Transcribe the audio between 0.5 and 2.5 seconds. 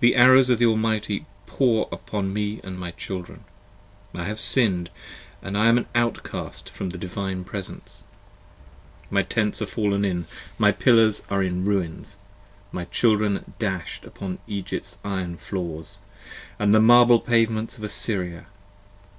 the Almighty pour upon